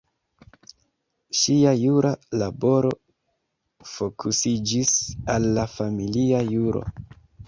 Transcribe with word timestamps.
Ŝia 1.39 1.73
jura 1.81 2.13
laboro 2.41 2.91
fokusiĝis 3.91 4.95
al 5.35 5.45
la 5.59 5.67
familia 5.75 6.41
juro. 6.55 6.83